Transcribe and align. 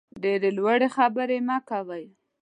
ډېرې 0.21 0.49
لوړې 0.57 0.87
خبرې 0.95 1.37
مه 1.47 1.57
کوئ. 1.69 2.05